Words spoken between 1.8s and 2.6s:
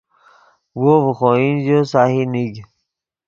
سہی نیگ